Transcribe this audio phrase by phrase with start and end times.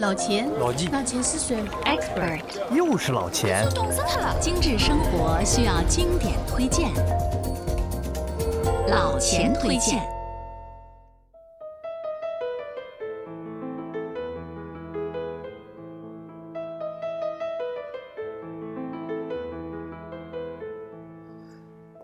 [0.00, 2.40] 老钱，老纪，老钱是谁？Expert，
[2.72, 3.68] 又是老钱。
[3.70, 4.38] 懂死他了。
[4.40, 6.94] 精致生活需要经典推荐，
[8.86, 10.00] 老钱推荐。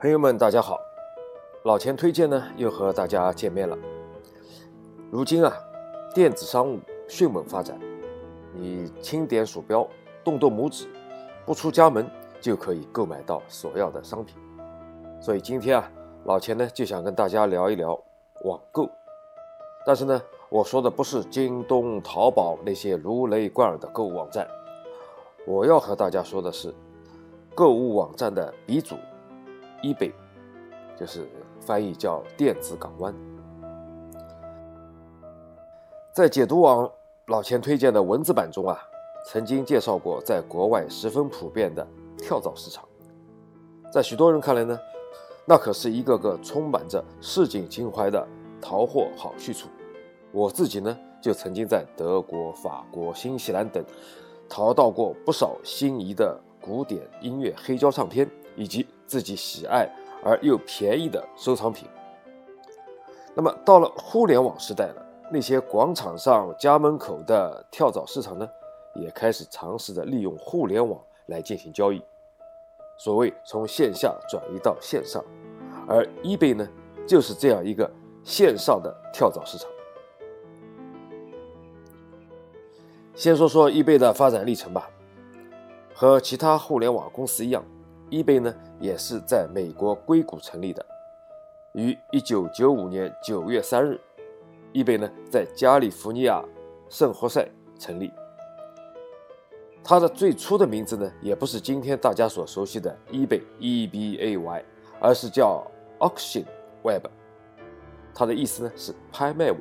[0.00, 0.80] 朋友们，大家好，
[1.62, 3.78] 老钱推荐呢又和大家见面了。
[5.12, 5.52] 如今啊，
[6.12, 7.78] 电子商务迅猛发展，
[8.52, 9.86] 你轻点鼠标，
[10.24, 10.88] 动动拇指，
[11.44, 12.08] 不出家门
[12.40, 14.36] 就可以购买到所要的商品。
[15.20, 15.90] 所以今天啊，
[16.24, 17.98] 老钱呢就想跟大家聊一聊
[18.44, 18.88] 网购。
[19.86, 24.48] 但是呢，我说的不是京东、淘宝那些如雷贯耳的购物网站，
[25.46, 26.74] 我要和大家说的是
[27.54, 28.96] 购物网站的鼻祖。
[29.82, 30.12] eBay，
[30.96, 31.28] 就是
[31.60, 33.14] 翻译叫电子港湾。
[36.14, 36.88] 在解读网
[37.26, 38.78] 老钱推荐的文字版中啊，
[39.26, 41.84] 曾经介绍过在国外十分普遍的
[42.16, 42.84] 跳蚤市场。
[43.92, 44.78] 在许多人看来呢，
[45.44, 48.24] 那可是一个个充满着市井情怀的
[48.62, 49.68] 淘货好去处。
[50.30, 53.84] 我自己呢，就曾经在德国、法国、新西兰等
[54.48, 58.30] 淘到过不少心仪的古典音乐黑胶唱片。
[58.56, 59.84] 以及自己喜爱
[60.22, 61.88] 而又便宜的收藏品。
[63.34, 65.04] 那么到了互联网时代了，
[65.34, 68.48] 那些广场上、家门口的跳蚤市场呢，
[68.94, 72.00] 也开始尝试着利用互联网来进行交易。
[72.96, 75.24] 所谓从线下转移到线上，
[75.88, 76.64] 而 eBay 呢，
[77.04, 77.90] 就是这样一个
[78.22, 79.68] 线上的跳蚤市场。
[83.16, 84.88] 先说说 eBay 的发展历程吧，
[85.92, 87.64] 和其他互联网公司一样。
[88.10, 90.86] eBay 呢，也是在美国硅谷成立的，
[91.72, 94.00] 于1995年9月3日
[94.74, 96.44] ，eBay 呢在加利福尼亚
[96.90, 98.12] 圣何塞成立。
[99.82, 104.64] 它的最初的名字呢，也不是今天大家所熟悉的 eBay，E-B-A-Y，
[105.00, 105.66] 而是叫
[105.98, 106.44] Auction
[106.82, 107.06] Web，
[108.14, 109.60] 它的意思呢是拍卖网。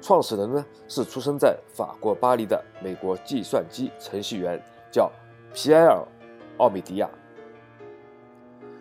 [0.00, 5.10] 创始人呢是出生在法国巴黎的美国计算机程序员，叫
[5.52, 6.02] 皮埃尔。
[6.58, 7.10] 奥米迪亚。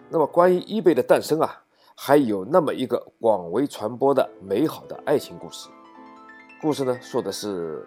[0.10, 1.63] 那么，关于 eBay 的诞生啊，
[1.96, 5.70] 还有那么一个广为传播的美好的爱情故事。
[6.62, 7.86] 故事呢，说的是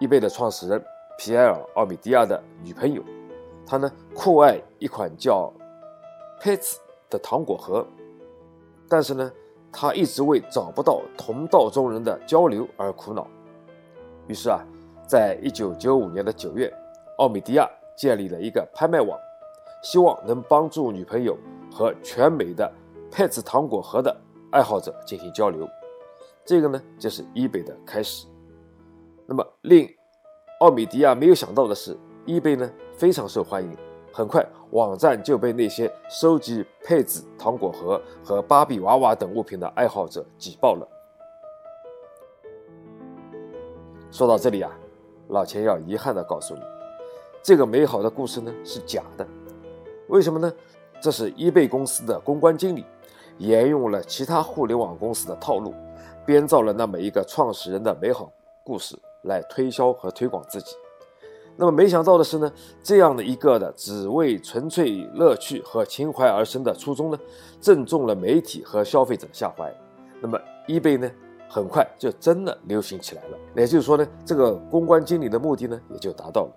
[0.00, 0.82] eBay 的创始人
[1.18, 3.02] 皮埃尔·奥米迪亚的女朋友，
[3.66, 5.52] 她呢酷爱一款叫
[6.40, 6.76] Pets
[7.10, 7.86] 的糖果盒，
[8.88, 9.30] 但是呢，
[9.70, 13.26] 她一直为找不到同道中人的交流而苦恼。
[14.26, 14.60] 于是啊，
[15.06, 16.72] 在一九九五年的九月，
[17.18, 17.68] 奥米迪亚。
[17.96, 19.18] 建立了一个拍卖网，
[19.82, 21.34] 希望能帮助女朋友
[21.72, 22.70] 和全美的
[23.16, 24.14] Pets 糖果盒的
[24.50, 25.66] 爱好者进行交流。
[26.44, 28.26] 这个呢，就是 eBay 的开始。
[29.24, 29.88] 那么，令
[30.60, 33.74] 奥米迪亚没有想到的是，eBay 呢非常受欢迎，
[34.12, 40.86] 很快网站就被那些收集配子糖果盒和芭比娃娃等物品的爱好者挤爆了。
[44.10, 44.70] 说到这里啊，
[45.28, 46.60] 老钱要遗憾地告诉你。
[47.42, 49.26] 这个美好的故事呢是假的，
[50.08, 50.52] 为什么呢？
[51.00, 52.84] 这是 eBay 公司的公关经理
[53.38, 55.74] 沿用了其他互联网公司的套路，
[56.24, 58.32] 编造了那么一个创始人的美好
[58.64, 60.74] 故事来推销和推广自己。
[61.58, 62.52] 那么没想到的是呢，
[62.82, 67.18] 这样的一个的只为纯粹乐趣和情怀而生的初衷呢，
[67.60, 69.74] 正中了媒体和消费者下怀。
[70.20, 71.10] 那么 eBay 呢，
[71.48, 73.38] 很快就真的流行起来了。
[73.54, 76.52] 也就是说呢，这个公关经理的目的呢，也就达到了。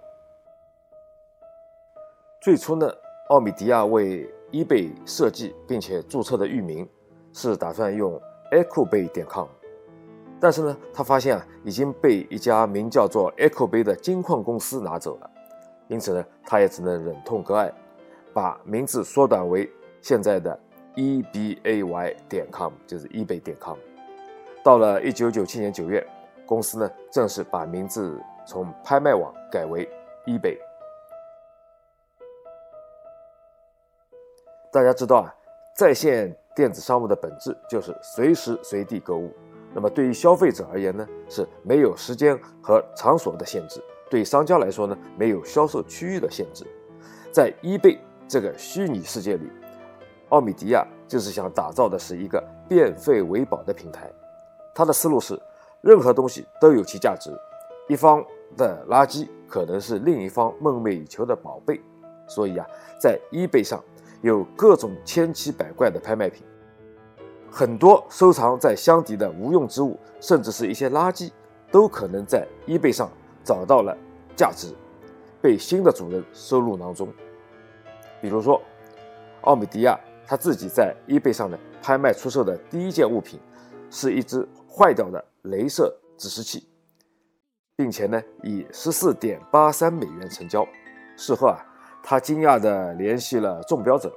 [2.41, 2.91] 最初呢，
[3.29, 6.87] 奥米迪亚为 eBay 设计并且注册的域名
[7.33, 8.19] 是打算用
[8.51, 9.47] EchoBay 点 com，
[10.39, 15.29] 但是呢，他发现啊已经被一家名叫做 EchoBay 的金矿公司拿走了，
[15.87, 17.71] 因此呢，他也只能忍痛割爱，
[18.33, 19.69] 把名字缩短为
[20.01, 20.59] 现在的
[20.95, 23.77] eBay 点 com，就是 eBay 点 com。
[24.63, 26.07] 到了1997年9月，
[26.47, 29.87] 公司呢正式把名字从拍卖网改为
[30.25, 30.57] eBay。
[34.71, 35.33] 大家知道啊，
[35.73, 39.33] 在线电子商务的本质就是随时随地购物。
[39.73, 43.79] 那么对于消费者而言呢，是没有时间和场所的限制；
[44.11, 46.65] 对商家来说呢，没有销售区域的限制。
[47.31, 49.49] 在 eBay 这个虚拟世界里，
[50.29, 54.07] 奥米迪亚就是想打造的是一个变废为宝的平台。
[54.75, 55.39] 他的思路是，
[55.81, 57.31] 任何东西都有其价值，
[57.87, 58.23] 一方
[58.55, 61.81] 的垃圾可能是另一方梦寐以求的宝贝。
[62.27, 62.67] 所以啊，
[63.01, 63.83] 在 eBay 上。
[64.21, 66.43] 有各种千奇百怪的拍卖品，
[67.49, 71.31] 很多收藏在箱底的无用之物，甚至是一些垃圾，
[71.71, 73.09] 都可能在 eBay 上
[73.43, 73.97] 找到了
[74.35, 74.73] 价值，
[75.41, 77.07] 被新的主人收入囊中。
[78.21, 78.61] 比如说，
[79.41, 83.39] 奥米迪亚他自己在 eBay 上呢拍卖出售的第一件物品，
[83.89, 86.67] 是一只坏掉的镭射指示器，
[87.77, 90.67] 并且呢以十四点八三美元成交。
[91.15, 91.65] 事后啊，
[92.01, 94.11] 他惊讶地联系了中标者，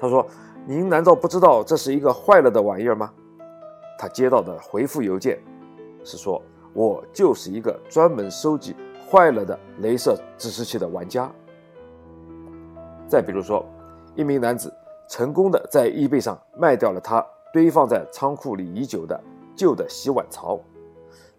[0.00, 0.26] 他说
[0.66, 3.10] ：“您难道不知道这是一个坏了的玩意儿吗？”
[3.98, 5.38] 他接到的回复邮件
[6.04, 6.40] 是说
[6.74, 8.74] ：“我就是一个专门收集
[9.08, 11.30] 坏了的镭射指示器的玩家。”
[13.08, 13.64] 再比如说，
[14.14, 14.72] 一名男子
[15.08, 19.20] 成功的在 eBay 上卖掉了他堆放在仓库里已久的
[19.56, 20.60] 旧的洗碗槽，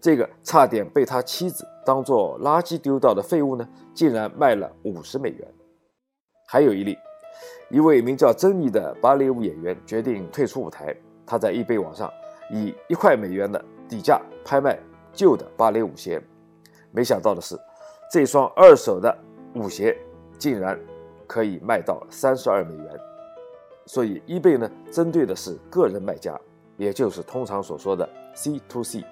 [0.00, 5.48] 这个差点被他妻子当做垃圾丢掉的废物呢，竟然卖了五十美元。
[6.52, 6.98] 还有一例，
[7.70, 10.94] 一位名叫珍妮的芭蕾舞演员决定退出舞台，
[11.24, 12.12] 他在 eBay 网上。
[12.50, 14.78] 以一块美元的底价拍卖
[15.14, 16.22] 旧的芭蕾舞鞋，
[16.90, 17.58] 没想到的是，
[18.10, 19.16] 这双二手的
[19.54, 19.96] 舞鞋
[20.36, 20.78] 竟然
[21.26, 22.86] 可以卖到三十二美元。
[23.86, 26.38] 所以，eBay 呢，针对的是个人卖家，
[26.76, 29.02] 也就是通常所说的 C to C，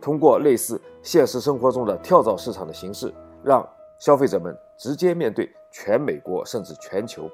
[0.00, 3.14] 通过类似现实生活中的跳蚤市场的形式，
[3.44, 3.64] 让
[4.00, 7.30] 消费者们直接面对全美国甚至全球，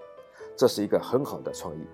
[0.57, 1.87] 这是一个很好的创意。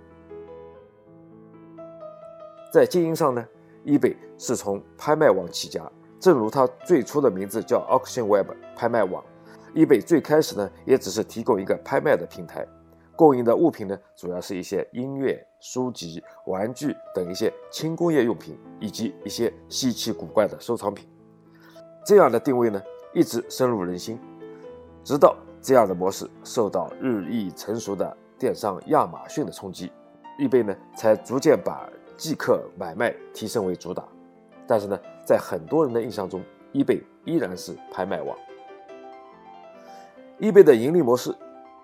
[2.73, 3.47] 在经营上呢
[3.85, 5.91] ，eBay 是从拍卖网起家，
[6.21, 9.25] 正如它最初的名字叫 Auction Web 拍卖网。
[9.75, 12.67] eBay 最开始呢，也只是提供一个拍卖的平台，
[13.17, 21.09] 供应的物品呢，主要是一些音乐、书籍、玩具等一些轻工业用品，以及一些稀奇古怪的收藏品。
[22.05, 22.83] 这样的定位呢，
[23.15, 24.19] 一直深入人心，
[25.09, 29.91] 直到这样的模式受到日益成熟的电商亚马逊的冲击
[30.39, 31.89] ，eBay 呢，才逐渐把
[32.19, 34.05] 即刻买卖提升为主打，
[34.67, 36.43] 但是呢，在很多人的印象中
[36.75, 38.37] ，eBay 依然是拍卖网。
[40.41, 41.35] eBay 的盈利模式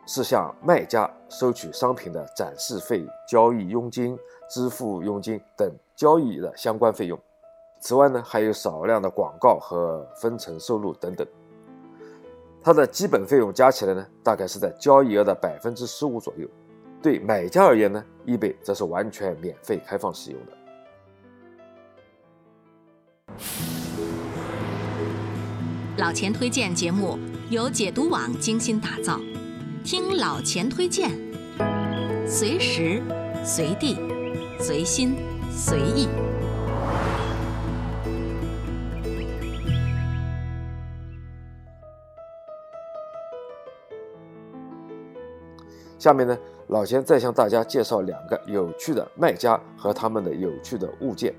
[0.06, 4.18] 是向卖家收取商品的展示费、交易佣金、
[4.50, 7.18] 支付佣金等交易的相关费用。
[7.80, 11.26] 此外呢，还有少量的广告和分成收入等等。
[12.64, 16.48] 它的基本费用加起来呢，大概是在交易额的百分之十五左右。
[17.02, 20.52] 对买家而言呢，eBay 则是完全免费开放使用的。
[25.98, 27.18] 老钱推荐节目
[27.50, 29.20] 由解读网精心打造，
[29.84, 31.10] 听老钱推荐，
[32.26, 33.02] 随时
[33.44, 33.98] 随地
[34.58, 35.14] 随心
[35.50, 36.08] 随意。
[46.04, 51.34] 下面呢，老钱再向大家介绍两个有趣的卖家和他们的有趣的物件。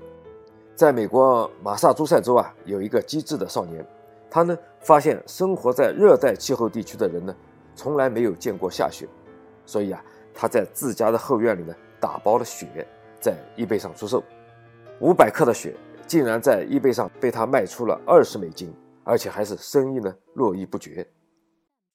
[0.74, 3.86] 在美国马萨诸塞州啊，有一个机智的少年，
[4.28, 7.32] 他呢发现生活在热带气候地区的人呢，
[7.76, 9.06] 从来没有见过下雪，
[9.64, 10.04] 所以啊，
[10.34, 12.84] 他在自家的后院里呢打包了雪，
[13.20, 14.20] 在 eBay 上出售。
[14.98, 15.76] 五百克的雪
[16.08, 18.74] 竟然在 eBay 上被他卖出了二十美金，
[19.04, 21.06] 而且还是生意呢络绎不绝。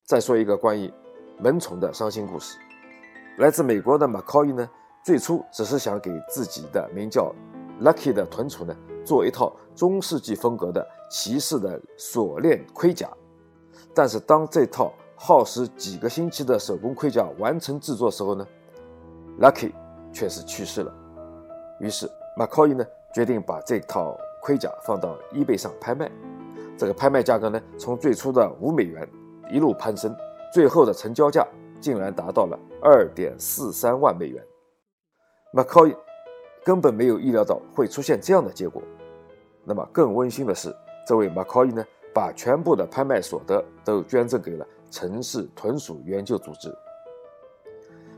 [0.05, 0.89] 再说一个关于。
[1.41, 2.55] 门虫的伤心故事，
[3.39, 4.69] 来自美国的马考伊呢，
[5.03, 7.33] 最初只是想给自己的名叫
[7.81, 13.09] Lucky 的豚鼠呢做一套中世纪风格的骑士的锁链盔甲，
[13.91, 18.45] 但是当这套耗时几个星期的手工盔甲完成制作时候呢
[19.39, 19.71] ，Lucky
[20.13, 20.93] 却是去世了。
[21.79, 22.07] 于是
[22.37, 26.11] 马考伊呢决定把这套盔甲放到 eBay 上拍卖，
[26.77, 29.09] 这个拍卖价格呢从最初的五美元
[29.51, 30.15] 一路攀升。
[30.53, 31.47] 最后的成交价
[31.79, 34.43] 竟然达到了二点四三万美元。
[35.53, 35.95] m c c o y
[36.63, 38.81] 根本没有意料到会出现这样的结果。
[39.63, 40.75] 那么更温馨的是，
[41.07, 46.73] 这位 m c c o y 呢，把全部的拍卖所得都捐赠给了城市豚鼠援救组织。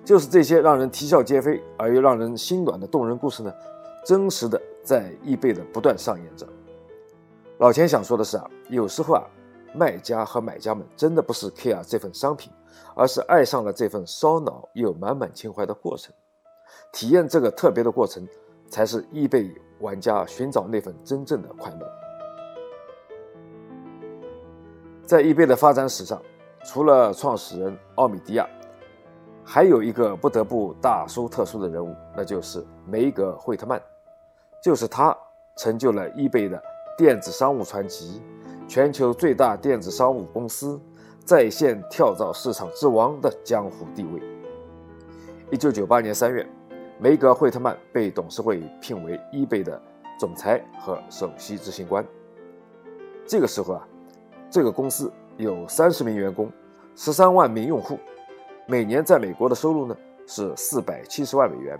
[0.04, 3.54] 就是这些让人啼笑皆非而又让人心暖的动人故事呢，
[4.04, 6.48] 真实的在易贝的不断上演着。
[7.60, 9.24] 老钱想说的是啊，有时候啊。
[9.74, 12.52] 卖家和买家们真的不是 care 这份商品，
[12.96, 16.14] 而是爱上了这份烧脑又满满情怀的过程。
[16.92, 18.28] 体验这个特别的过程，
[18.70, 21.88] 才是易贝玩家寻找那份真正的快乐。
[25.04, 26.22] 在易贝的发展史上，
[26.64, 28.48] 除了创始人奥米迪亚，
[29.44, 33.82] 还有一个不得不大书特书的人物，那就是梅格惠特曼。
[34.62, 35.16] 就是他
[35.58, 36.62] 成就了易贝的
[36.98, 38.22] 电子商务传奇。
[38.68, 40.80] 全球最大电子商务公司、
[41.24, 44.22] 在线跳蚤市场之王的江湖地位。
[45.52, 46.48] 一九九八年三月，
[46.98, 49.80] 梅格惠特曼被董事会聘为 eBay 的
[50.18, 52.04] 总裁和首席执行官。
[53.28, 53.88] 这个时候啊，
[54.50, 56.50] 这个公司有三十名员工，
[56.96, 58.00] 十三万名用户，
[58.66, 61.80] 每年在美国的收入呢是四百七十万美元。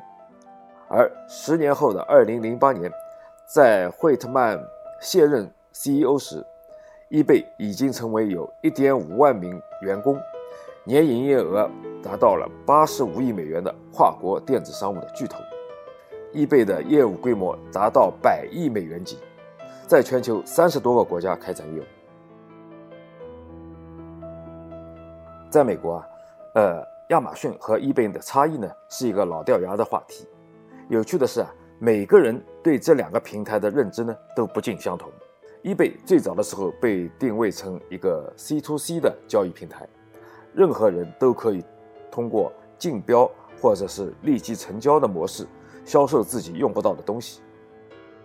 [0.90, 2.92] 而十年后的二零零八年，
[3.52, 4.60] 在惠特曼
[5.02, 6.46] 卸任 CEO 时
[7.14, 10.20] ，eBay 已经成为有一点五万名员工。
[10.84, 11.70] 年营业额
[12.02, 15.38] 达到了八十五亿美元的跨国电子商务的巨头
[16.34, 19.18] ，eBay 的业务规模达到百亿美元级，
[19.88, 21.84] 在全球三十多个国家开展业务。
[25.50, 26.08] 在美国啊，
[26.56, 30.28] 呃，亚马逊和 eBay 的差异呢，是一个老掉牙的话题。
[30.90, 31.48] 有趣的是啊，
[31.80, 35.10] 每个人对这两个平台的认知呢，都不尽相同。
[35.64, 39.88] eBay 最早的时候被定位成一个 C to C 的交易平台。
[40.54, 41.64] 任何人都可以
[42.12, 43.30] 通过竞标
[43.62, 45.48] 或者是立即成交的模式
[45.86, 47.42] 销售自己用不到的东西。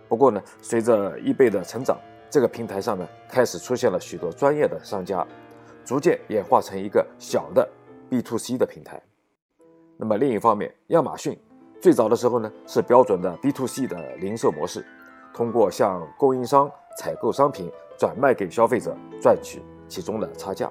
[0.09, 1.97] 不过呢，随着 eBay 的成长，
[2.29, 5.25] 这个平台上呢开始出现了许多专业的商家，
[5.85, 7.65] 逐渐演化成一个小的
[8.09, 9.01] B to C 的平台。
[9.95, 11.39] 那么另一方面，亚马逊
[11.79, 14.85] 最早的时候呢是标准的 B to C 的零售模式，
[15.33, 16.69] 通过向供应商
[16.99, 20.69] 采购商品转卖给消费者，赚取其中的差价。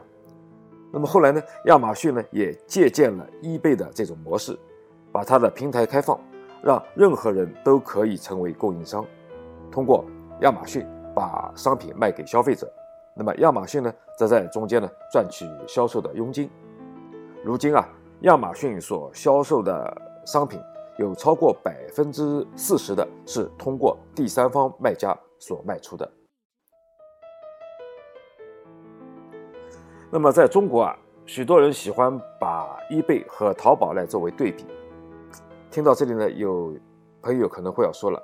[0.92, 1.40] 那么后来呢？
[1.64, 4.58] 亚马逊呢也借鉴了 eBay 的这种模式，
[5.10, 6.20] 把它的平台开放，
[6.62, 9.02] 让任何人都可以成为供应商，
[9.70, 10.04] 通过
[10.42, 12.70] 亚马逊把商品卖给消费者。
[13.14, 16.50] 那么亚马逊呢则在中间呢赚取销售的佣金。
[17.42, 17.88] 如今啊，
[18.20, 20.60] 亚马逊所销售的商品
[20.98, 26.10] 有超过百分之四十的是通过第三方卖家所卖出的。
[30.10, 30.96] 那么在中国啊，
[31.26, 34.64] 许多人喜欢把 eBay 和淘宝来作为对比。
[35.70, 36.74] 听到这里呢，有
[37.20, 38.22] 朋友可能会要说了，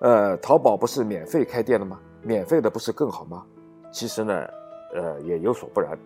[0.00, 1.98] 呃，淘宝不是免费开店的吗？
[2.20, 3.42] 免费的不是更好吗？
[3.90, 4.46] 其实呢，
[4.94, 5.98] 呃，也有所不然。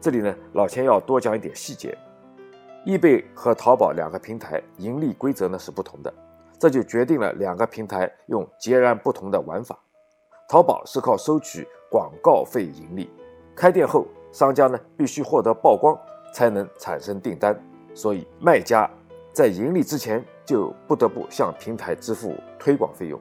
[0.00, 1.96] 这里呢，老钱要多讲一点细节。
[2.86, 6.12] eBay 和淘宝两个平台盈利规则呢是不同的，
[6.58, 9.78] 这就决定了两个平台用截然不同的玩法。
[10.48, 13.10] 淘宝是靠收取广告费盈利。
[13.54, 15.96] 开店后，商家呢必须获得曝光
[16.32, 17.58] 才能产生订单，
[17.94, 18.90] 所以卖家
[19.32, 23.18] 在盈利之前就不得不向平台支付推广费用。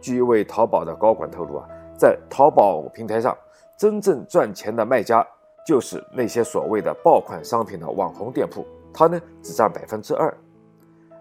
[0.00, 3.36] 据一位淘宝的高管透露啊，在淘宝平台上，
[3.76, 5.24] 真正赚钱的卖家
[5.64, 10.36] 就是那些所谓的爆款商品的网红店铺，它呢只占百分之二。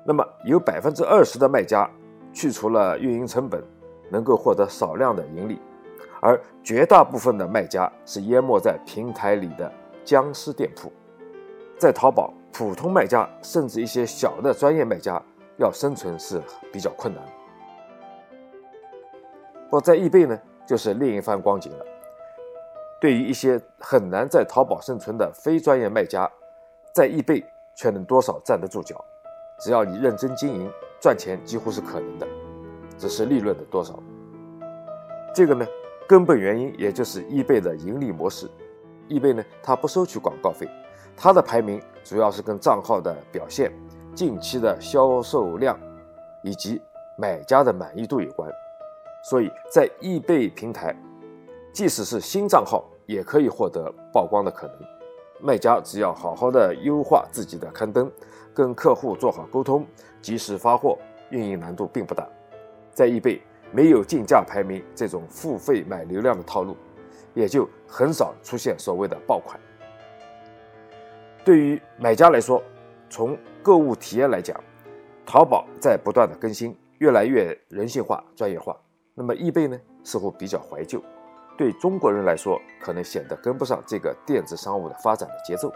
[0.04, 1.88] 那么有百分之二十的卖家
[2.34, 3.64] 去除了运营成本，
[4.10, 5.62] 能够获得少量的盈利。
[6.22, 9.70] 而绝大部分的卖家是淹没在平台里的
[10.06, 10.92] 僵尸店铺，
[11.78, 15.22] 在淘宝，普通卖家甚至一些小的专业卖家
[15.58, 16.40] 要生存是
[16.72, 17.24] 比较困难。
[19.70, 21.86] 不在易贝呢，就是另一番光景了。
[23.00, 26.30] 对于一些很难在淘宝生存的非专业卖家，
[26.94, 29.04] 在易贝却能多少站得住脚。
[29.60, 32.28] 只要你认真经营，赚钱几乎是可能的，
[32.98, 33.98] 只是利润的多少。
[35.34, 35.66] 这个呢？
[36.08, 38.50] 根本原因也就是 eBay 的盈利模式。
[39.08, 40.70] eBay 呢，它不收取广告费，
[41.16, 43.72] 它的排名主要是跟账号的表现、
[44.14, 45.80] 近期的销售量
[46.44, 46.82] 以及
[47.18, 48.50] 买家的满意度有关。
[49.24, 50.96] 所以在 eBay 平台，
[51.72, 54.76] 即使是新账号也可以获得曝光的可能。
[55.40, 58.12] 卖家只要好好的优化自己的刊登，
[58.54, 59.86] 跟客户做好沟通，
[60.22, 60.98] 及时发货，
[61.30, 62.28] 运营难度并不大。
[62.92, 63.40] 在 eBay。
[63.72, 66.76] 没有竞价排名这种付费买流量的套路，
[67.34, 69.60] 也就很少出现所谓的爆款。
[71.44, 72.62] 对于买家来说，
[73.10, 74.56] 从购物体验来讲，
[75.26, 78.78] 淘宝在不断的更新，越来越人性化、专业化。
[79.14, 81.02] 那么易贝呢，似乎比较怀旧，
[81.58, 85.72] 对中国人来说，可能显得跟不上这个电子商务的发展的节奏。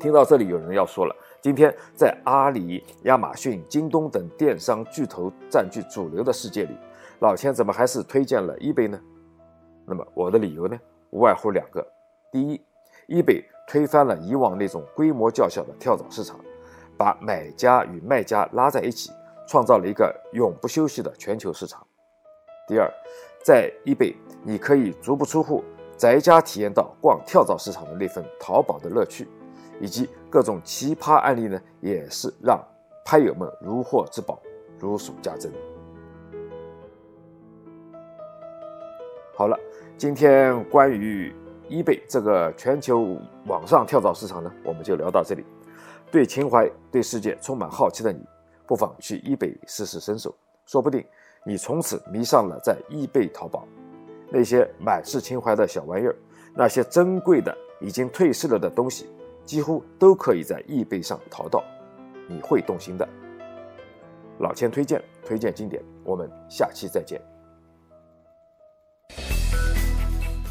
[0.00, 1.14] 听到这里，有人要说了。
[1.42, 6.76] 今天在阿里、亚马逊、京东等电商巨头占据主流的世界里，
[7.20, 8.98] 老千怎么还是推荐了 eBay 呢？
[9.86, 10.78] 那么我的理由呢，
[11.10, 11.86] 无外乎两个：
[12.32, 12.60] 第一
[13.08, 16.40] ，eBay 推翻了以往那种规模较小的跳蚤市场，
[16.96, 19.10] 把买家与卖家拉在一起，
[19.46, 21.80] 创造了一个永不休息的全球市场；
[22.66, 22.90] 第二，
[23.44, 25.62] 在 eBay 你可以足不出户，
[25.96, 29.28] 宅家体验到逛跳蚤市场的那份淘宝的乐趣。
[29.80, 32.62] 以及各种奇葩案例呢，也是让
[33.04, 34.38] 拍友们如获至宝，
[34.78, 35.50] 如数家珍。
[39.34, 39.58] 好了，
[39.96, 41.34] 今天关于
[41.70, 45.44] eBay 这个全球网上跳蚤市场呢，我们就聊到这里。
[46.10, 48.22] 对情怀、对世界充满好奇的你，
[48.66, 50.34] 不妨去 eBay 试试身手，
[50.66, 51.02] 说不定
[51.44, 53.66] 你从此迷上了在易贝淘宝。
[54.28, 56.14] 那些满是情怀的小玩意儿，
[56.54, 59.08] 那些珍贵的已经退市了的东西，
[59.50, 61.64] 几乎都可以在易贝上淘到，
[62.28, 63.08] 你会动心的。
[64.38, 67.20] 老千推荐，推荐经典，我们下期再见。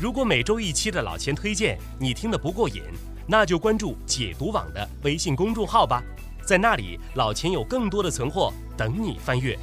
[0.01, 2.83] 如果每周一期的老钱推荐你听得不过瘾，
[3.25, 6.03] 那就关注解读网的微信公众号吧，
[6.45, 9.57] 在那里老钱有更多的存货等你翻阅。